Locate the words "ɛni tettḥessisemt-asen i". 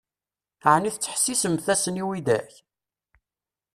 0.73-2.05